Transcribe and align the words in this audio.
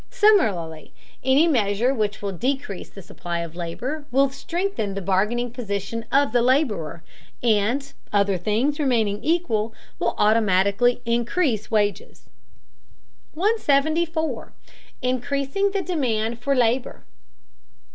Similarly, 0.09 0.95
any 1.23 1.47
measure 1.47 1.93
which 1.93 2.23
will 2.23 2.31
decrease 2.31 2.89
the 2.89 3.03
supply 3.03 3.41
of 3.41 3.55
labor 3.55 4.05
will 4.09 4.31
strengthen 4.31 4.95
the 4.95 4.99
bargaining 5.01 5.51
position 5.51 6.05
of 6.11 6.31
the 6.31 6.41
laborer, 6.41 7.03
and, 7.43 7.93
other 8.11 8.35
things 8.35 8.79
remaining 8.79 9.23
equal, 9.23 9.75
will 9.99 10.15
automatically 10.17 11.01
increase 11.05 11.69
wages. 11.69 12.27
174. 13.35 14.53
INCREASING 15.03 15.69
THE 15.69 15.83
DEMAND 15.83 16.39
FOR 16.39 16.55
LABOR. 16.55 17.03